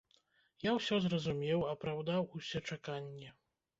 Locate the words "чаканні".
2.73-3.29